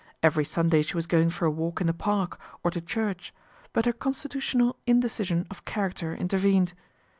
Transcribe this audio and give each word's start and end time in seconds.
Every 0.23 0.43
Sunday 0.43 0.81
she 0.81 0.95
was 0.95 1.05
going 1.05 1.29
for 1.29 1.45
a 1.45 1.51
walk 1.51 1.79
in 1.79 1.85
the 1.85 1.93
Park, 1.93 2.39
or 2.63 2.71
to 2.71 2.81
church; 2.81 3.35
but 3.71 3.85
her 3.85 3.93
constitutional 3.93 4.77
indecision 4.87 5.45
of 5.51 5.63
character 5.63 6.15
intervened. 6.15 6.73